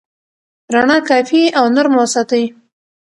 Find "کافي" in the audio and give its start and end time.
1.09-1.41